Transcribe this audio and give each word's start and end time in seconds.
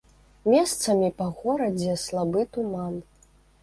Месцамі 0.53 1.11
па 1.21 1.29
горадзе 1.43 2.01
слабы 2.09 2.51
туман. 2.55 3.03